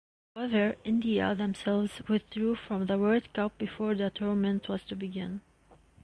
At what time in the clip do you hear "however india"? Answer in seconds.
0.35-1.35